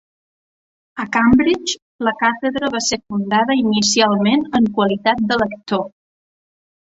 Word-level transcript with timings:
A 1.01 1.03
Cambridge 1.15 1.75
la 2.07 2.13
càtedra 2.21 2.69
va 2.75 2.81
ser 2.85 2.99
fundada 3.11 3.57
inicialment 3.65 4.45
en 4.61 4.71
qualitat 4.79 5.21
de 5.33 5.37
lector. 5.43 5.85